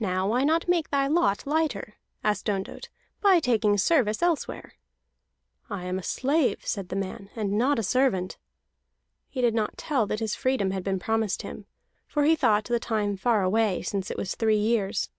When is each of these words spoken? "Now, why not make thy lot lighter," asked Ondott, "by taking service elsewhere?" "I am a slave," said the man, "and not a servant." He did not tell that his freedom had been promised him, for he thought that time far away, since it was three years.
"Now, 0.00 0.28
why 0.30 0.44
not 0.44 0.66
make 0.66 0.88
thy 0.88 1.06
lot 1.08 1.46
lighter," 1.46 1.96
asked 2.24 2.48
Ondott, 2.48 2.88
"by 3.20 3.38
taking 3.38 3.76
service 3.76 4.22
elsewhere?" 4.22 4.76
"I 5.68 5.84
am 5.84 5.98
a 5.98 6.02
slave," 6.02 6.66
said 6.66 6.88
the 6.88 6.96
man, 6.96 7.28
"and 7.36 7.52
not 7.58 7.78
a 7.78 7.82
servant." 7.82 8.38
He 9.28 9.42
did 9.42 9.52
not 9.52 9.76
tell 9.76 10.06
that 10.06 10.20
his 10.20 10.34
freedom 10.34 10.70
had 10.70 10.82
been 10.82 10.98
promised 10.98 11.42
him, 11.42 11.66
for 12.06 12.24
he 12.24 12.34
thought 12.34 12.64
that 12.64 12.80
time 12.80 13.14
far 13.18 13.42
away, 13.42 13.82
since 13.82 14.10
it 14.10 14.16
was 14.16 14.34
three 14.36 14.56
years. 14.56 15.10